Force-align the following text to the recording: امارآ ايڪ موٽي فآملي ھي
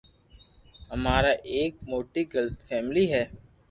امارآ 0.95 1.33
ايڪ 1.53 1.73
موٽي 1.91 2.23
فآملي 2.67 3.05
ھي 3.13 3.23